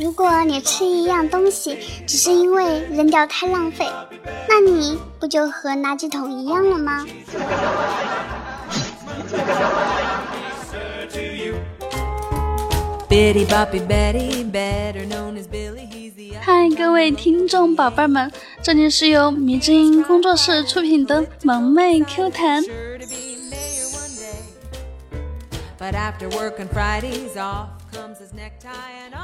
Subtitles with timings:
[0.00, 3.86] 如果你吃一样东西只是因为扔掉太浪费，
[4.48, 7.04] 那你不就和垃圾桶一样了吗？
[16.40, 18.32] 嗨，各位听众宝贝们，
[18.62, 22.64] 这里是由迷之音工作室出品的萌妹 Q 弹。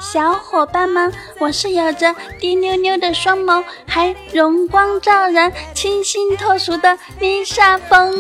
[0.01, 8.15] 小伙伴们，我是有着滴溜溜的双眸，还容光照人、清新脱俗的丽莎风。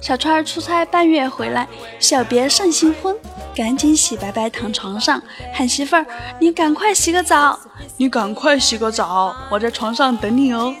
[0.00, 1.66] 小川出差半月回来，
[1.98, 3.16] 小别胜新婚，
[3.54, 6.04] 赶紧洗白白躺床上，喊媳妇儿
[6.40, 7.58] ：“你赶快洗个澡，
[7.96, 10.74] 你赶快洗个澡，我在床上等你哦。”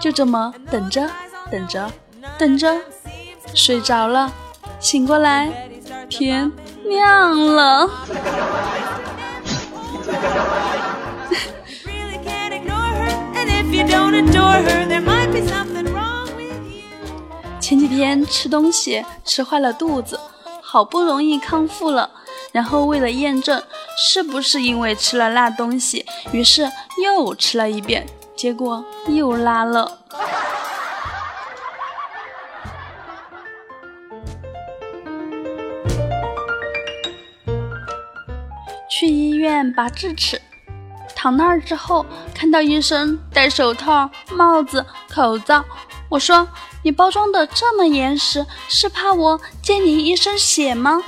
[0.00, 1.08] 就这么等着，
[1.50, 1.90] 等着，
[2.38, 2.74] 等着，
[3.54, 4.32] 睡着了，
[4.80, 5.52] 醒过来，
[6.08, 6.50] 天
[6.84, 7.88] 亮了。
[17.60, 20.18] 前几天吃东西吃坏了肚子，
[20.62, 22.10] 好不容易康复了，
[22.52, 23.62] 然后为了验证
[23.96, 26.68] 是不是因为吃了辣东西，于是
[27.04, 28.06] 又吃了一遍，
[28.40, 29.98] 结果又拉了。
[38.88, 40.40] 去医院拔智齿。
[41.14, 45.62] 躺那儿之后，看到医生戴手套、帽子、口罩，
[46.08, 46.48] 我说
[46.82, 51.02] ：“你包装的这么严实，是怕我溅你一身血吗？”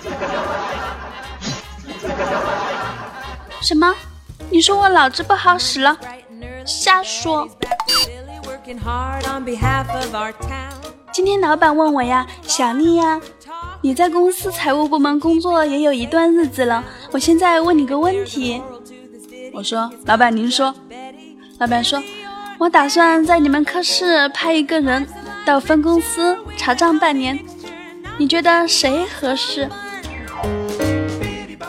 [3.62, 3.94] 什么？
[4.50, 5.96] 你说我脑子不好使了？
[6.64, 7.48] 瞎说！
[11.12, 13.20] 今天老板问我呀，小丽呀，
[13.80, 18.62] 你在公司财务部门工作也有一段日子了，我现在问你个问题。
[19.52, 20.74] 我说：“老板，您说。”
[21.58, 22.02] 老板说
[22.58, 25.06] ：“我打算在你们科室派一个人
[25.44, 27.38] 到分公司查账半年，
[28.18, 29.68] 你觉得谁合适？”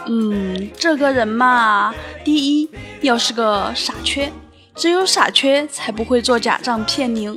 [0.08, 2.70] 嗯，这个人嘛，第一
[3.02, 4.32] 要是个傻缺，
[4.76, 7.36] 只有傻缺才不会做假账骗您；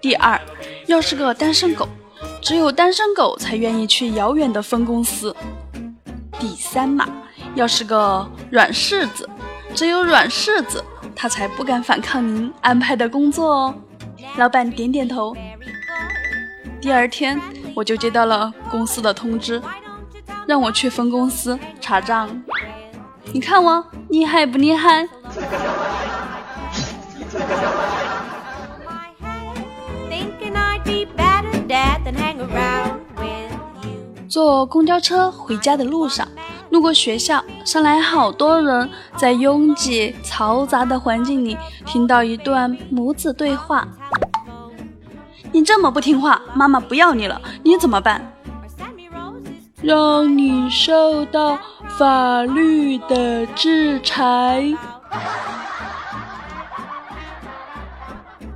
[0.00, 0.40] 第二
[0.86, 1.88] 要是个单身狗，
[2.42, 5.32] 只有单身狗才愿意去遥远的分公司；
[6.38, 7.08] 第三嘛。
[7.54, 9.28] 要是个软柿子，
[9.74, 10.84] 只有软柿子，
[11.16, 13.74] 他才不敢反抗您安排的工作哦。
[14.36, 15.34] 老板点点头。
[16.80, 17.40] 第二天，
[17.74, 19.60] 我就接到了公司的通知，
[20.46, 22.30] 让我去分公司查账。
[23.32, 25.08] 你看我厉害不厉害？
[34.28, 36.26] 坐公交车回家的路上。
[36.70, 41.56] 路过学校，上来好多人，在拥挤嘈杂的环境里，
[41.86, 43.88] 听到一段母子对话
[45.50, 48.30] ：“你这么不听话，妈妈不要你了，你怎么办
[49.80, 51.58] ？”“让你受到
[51.96, 54.62] 法律的制裁。”“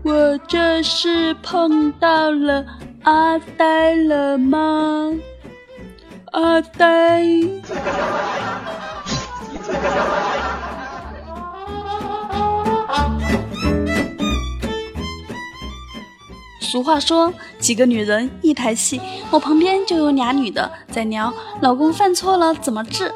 [0.04, 2.64] 我这是碰到了
[3.04, 5.12] 阿呆了吗？”
[6.32, 7.24] 阿呆。
[16.60, 19.00] 俗话说，几个女人一台戏。
[19.30, 23.12] 我旁边就有俩女的在聊，老公犯错了怎么治？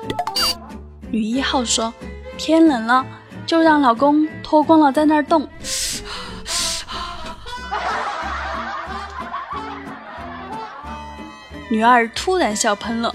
[1.10, 1.92] 女一号说，
[2.36, 3.04] 天冷了，
[3.46, 5.48] 就让老公脱光了在那儿冻。
[11.68, 13.12] 女二突然笑喷了，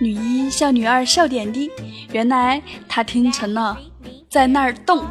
[0.00, 1.70] 女一笑女二笑点低，
[2.10, 3.78] 原来她听成了
[4.28, 5.06] 在那儿动。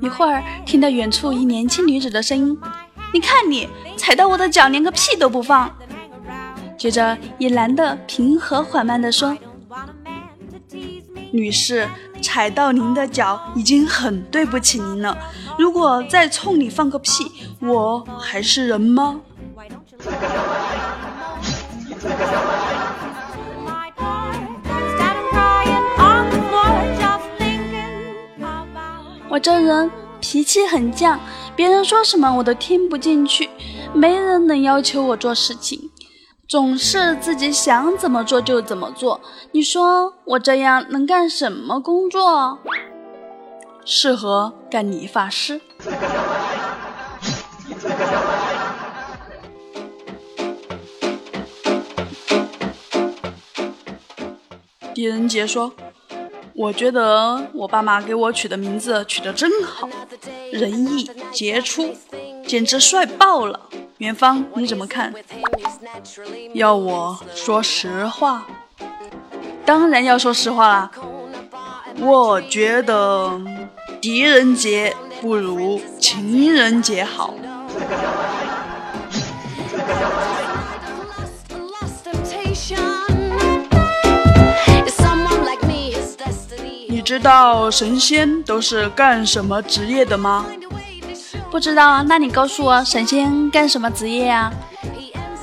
[0.00, 2.58] 一会儿听到远处一年轻女子的声音
[3.14, 5.72] ：“你看你踩到我的脚，连个屁都不放。”
[6.76, 9.36] 接着一男的平和缓慢地说
[11.30, 11.86] ：“女士。”
[12.38, 15.18] 踩到您的脚已经很对不起您了，
[15.58, 17.10] 如果再冲你放个屁，
[17.58, 19.20] 我还是人吗？
[29.28, 29.90] 我这人
[30.20, 31.18] 脾气很犟，
[31.56, 33.50] 别人说什么我都听不进去，
[33.92, 35.87] 没人能要求我做事情。
[36.48, 39.20] 总是自己想怎么做就怎么做。
[39.52, 42.58] 你说我这样能干什么工作？
[43.84, 45.60] 适合干理发师。
[54.94, 55.70] 狄仁杰说
[56.56, 59.86] ：“我觉得我爸妈给我取的名字取得真好，
[60.50, 61.94] 仁义杰出，
[62.46, 63.68] 简直帅爆了。”
[63.98, 65.12] 元芳，你怎么看？
[66.54, 68.46] 要我说实话，
[69.64, 70.90] 当然要说实话啦。
[72.00, 73.40] 我觉得
[74.00, 77.34] 狄仁杰不如情人节好。
[86.88, 90.46] 你知道神仙都是干什么职业的吗？
[91.50, 94.52] 不知道啊，那你告诉我，神仙干什么职业呀？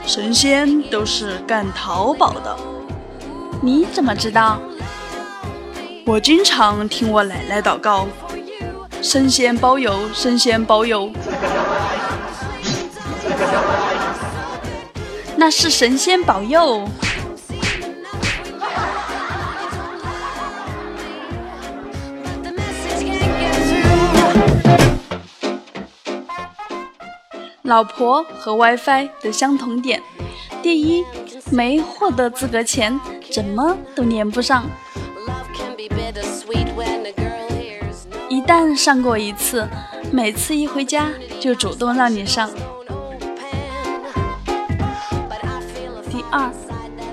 [0.06, 2.56] 神仙都是干淘宝的。
[3.62, 4.60] 你怎么知道？
[6.06, 8.07] 我经常听我奶奶祷告，
[9.02, 11.12] 神仙保佑，神仙保佑。
[15.36, 16.88] 那是神仙保佑。
[27.66, 30.00] 老婆和 WiFi 的相同点：
[30.62, 31.04] 第一，
[31.50, 33.00] 没获得资格前
[33.32, 34.62] 怎么都连不上；
[38.30, 39.68] 一旦上过一次，
[40.12, 41.10] 每次一回家
[41.40, 42.52] 就主动让你上。
[46.12, 46.52] 第二，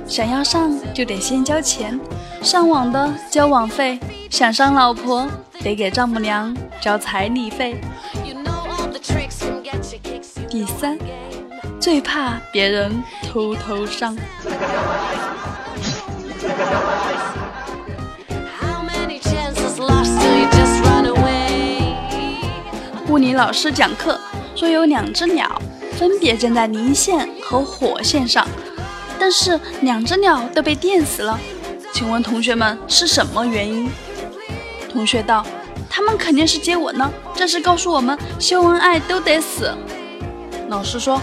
[0.07, 1.99] 想要上就得先交钱，
[2.43, 3.99] 上网的交网费，
[4.29, 5.27] 想上老婆
[5.63, 7.81] 得给丈母娘交彩礼费。
[10.53, 10.99] 第三，
[11.81, 14.15] 最怕别人偷偷伤。
[23.09, 24.21] 物理老师讲课
[24.55, 25.59] 说有两只鸟
[25.93, 28.47] 分别站在零线和火线上，
[29.19, 31.41] 但是两只鸟都被电死了。
[31.95, 33.91] 请问同学们是什么原因？
[34.93, 35.47] 同学道：
[35.89, 37.11] 他们肯定是接吻呢。
[37.35, 39.75] 这是告诉我们秀恩爱都得死。
[40.73, 41.21] 老师说，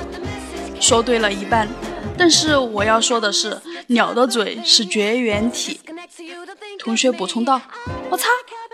[0.79, 1.67] 说对了一半，
[2.15, 5.81] 但是我要说的是，鸟的嘴是绝缘体。
[6.77, 7.59] 同学补充道
[8.11, 8.27] ：“我擦，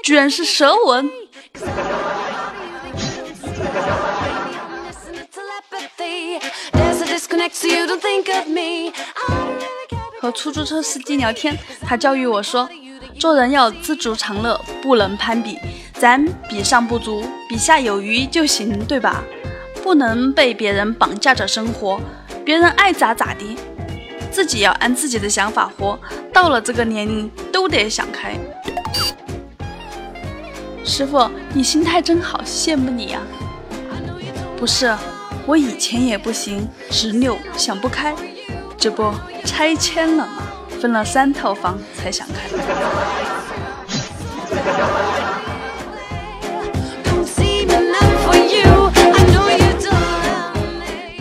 [0.04, 1.10] 居然是舌吻！”
[10.20, 11.58] 和出租车司机聊天，
[11.88, 12.70] 他教育我说
[13.18, 15.58] ：“做人要知足常乐，不能攀比，
[15.94, 19.24] 咱比上不足，比下有余就行，对吧？”
[19.86, 22.02] 不能被别人绑架着生活，
[22.44, 23.56] 别人爱咋咋地，
[24.32, 26.00] 自己要按自己的想法活。
[26.34, 28.36] 到了这个年龄，都得想开。
[30.84, 33.22] 师傅，你心态真好，羡慕你呀。
[34.58, 34.92] 不是，
[35.46, 38.16] 我以前也不行，执拗，想不开。
[38.76, 40.42] 这不拆迁了吗？
[40.82, 42.50] 分了三套房才想开。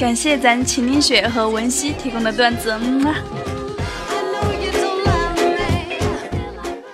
[0.04, 3.16] 感谢咱秦林雪和文熙提供的段子，嗯啊。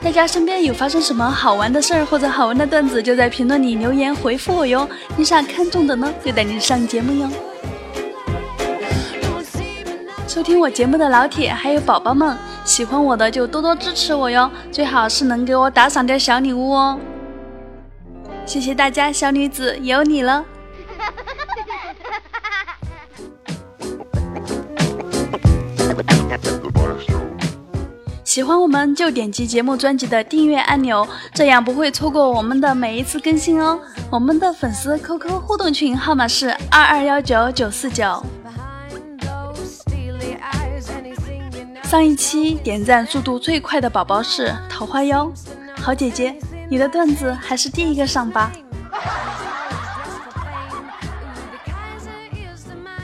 [0.01, 4.89] 大家身边有发生什么好玩的事儿或者好玩的段子，就在评论里留言回复我哟。
[5.17, 6.15] 你啥看中的呢？
[6.25, 7.29] 就带你上节目哟。
[10.29, 16.97] 收听我节目的老铁还有宝宝们，喜欢我的就多多支持我哟，最好是能给我打赏点小礼物哦。
[18.47, 20.45] 谢谢大家，小女子有你了。
[28.31, 33.77] 喜欢我们就点击节目专辑的订阅按钮，这样不会错过我们的每一次更新哦。
[34.09, 38.25] 我们的粉丝 QQ 互动群号码是二二幺九九四九。
[41.83, 45.29] 上一期点赞速度最快的宝宝是桃花妖，
[45.83, 46.39] 好姐姐，
[46.71, 48.53] 你的段子还是第一个上吧。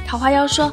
[0.06, 0.72] 桃花妖说。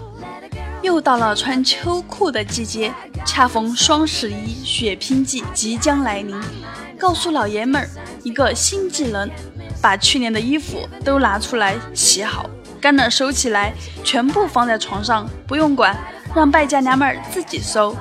[0.84, 2.94] 又到了穿秋裤的季节，
[3.26, 6.36] 恰逢双十一血拼季即将来临。
[7.00, 7.90] 告诉老爷们儿
[8.22, 9.30] 一个新技能：
[9.82, 12.50] 把去年的衣服都拿出来洗好，
[12.82, 13.74] 干了收起来，
[14.04, 15.98] 全部放在床上，不用管，
[16.36, 17.96] 让败家娘们儿自己收。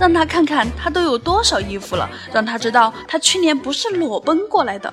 [0.00, 4.92] 让他看看他都有多少衣服了，让他知道他去年不是裸奔过来的。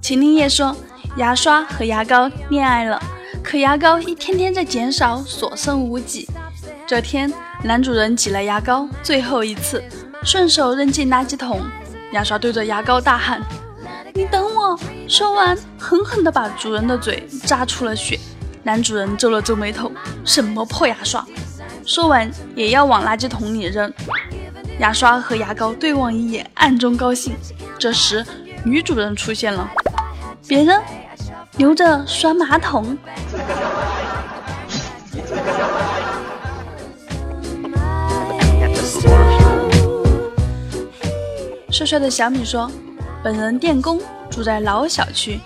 [0.00, 0.76] 秦林叶说，
[1.16, 3.00] 牙刷和牙膏恋爱了，
[3.40, 6.28] 可牙膏一天天在减少，所剩无几。
[6.88, 7.32] 这天，
[7.62, 9.80] 男主人挤了牙膏最后一次，
[10.24, 11.60] 顺手扔进垃圾桶。
[12.12, 13.40] 牙刷对着牙膏大喊
[14.12, 18.18] ：“你等我！”说完，狠狠地把主人的嘴扎出了血。
[18.64, 19.92] 男主人皱了皱眉头
[20.26, 21.24] ：“什么破牙刷！”
[21.86, 23.92] 说完，也要往垃圾桶里扔。
[24.78, 27.34] 牙刷和牙膏对望一眼，暗中高兴。
[27.78, 28.22] 这时，
[28.62, 29.66] 女主人出现了
[30.46, 30.78] ：“别扔，
[31.56, 32.96] 留着刷马桶。”
[41.70, 42.70] 帅帅的小米说
[43.24, 43.98] ：“本人电工，
[44.30, 45.40] 住在老小区。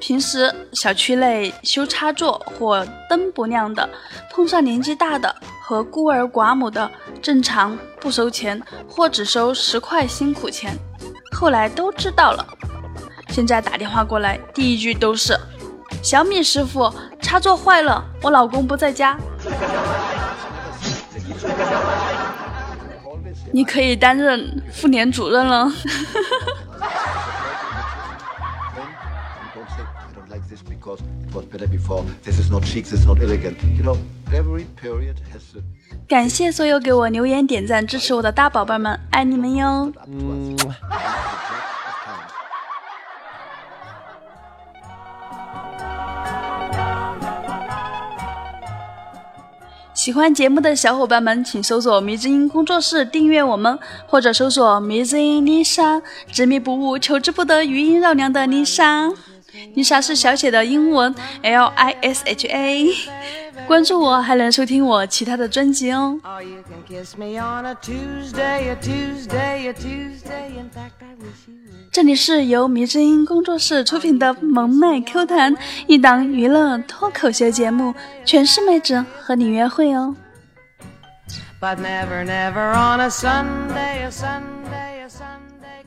[0.00, 3.88] 平时小区内修插座或灯不亮的，
[4.30, 6.90] 碰上年纪大的和孤儿寡母的，
[7.22, 10.78] 正常不收钱，或只收十块辛苦钱。
[11.32, 12.46] 后来都知道了，
[13.30, 15.36] 现在打电话过来，第一句都是：
[16.04, 16.88] 小米师傅，
[17.20, 19.18] 插座坏了，我老公不在家。
[23.52, 25.68] ”你可以担任妇联主任了。
[36.08, 39.92] 感谢所有给我留言、点赞、支持我的大宝贝们，爱你们哟！
[49.92, 59.10] 喜欢节目的小伙伴们，请搜索“迷之音工作室”订阅我们，或者搜索“迷之音丽莎”，执迷不悟、求之不得、余音绕梁的丽莎。
[59.74, 62.86] 丽莎是小写的英文 L I S H A。
[63.66, 66.18] 关注我，还能收听我其他的专辑哦。
[71.90, 75.56] 这里是由迷之音工作室出品的萌妹 Q 弹，
[75.86, 77.94] 一档娱乐脱口秀节目，
[78.24, 80.14] 全是妹子和你约会哦。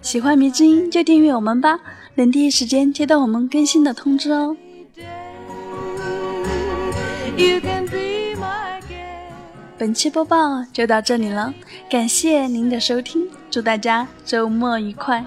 [0.02, 1.80] 喜欢迷之音就订阅我们吧，
[2.16, 4.58] 能第一时间接到我们更新的通知哦。
[9.78, 11.54] 本期播报就到这里了，
[11.90, 15.24] 感谢您的收听，祝大家周末愉快。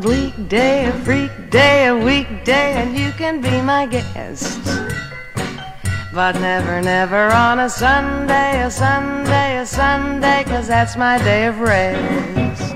[0.00, 4.60] Day, a freak day, a weekday, and you can be my guest.
[6.12, 11.60] But never, never on a Sunday, a Sunday, a Sunday, cause that's my day of
[11.60, 12.74] rest.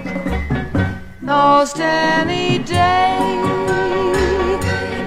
[1.20, 3.18] Most any day,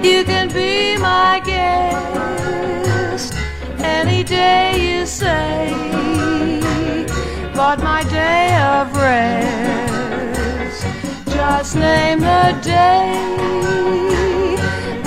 [0.02, 3.34] you can be my guest.
[3.78, 5.72] Any day you say,
[7.54, 9.93] but my day of rest
[11.46, 13.12] just name the day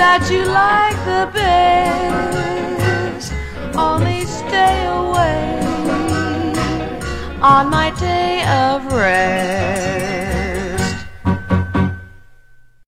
[0.01, 3.33] that you like the best.
[3.75, 5.59] Only stay away
[7.41, 10.16] on my day of rest.